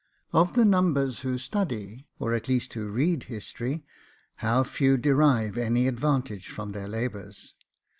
Of 0.33 0.55
the 0.55 0.65
numbers 0.65 1.19
who 1.19 1.37
study, 1.37 2.07
or 2.17 2.33
at 2.33 2.49
least 2.49 2.73
who 2.73 2.87
read 2.89 3.25
history, 3.25 3.83
how 4.37 4.63
few 4.63 4.97
derive 4.97 5.59
any 5.59 5.87
advantage 5.87 6.47
from 6.49 6.71
their 6.71 6.87
labours! 6.87 7.53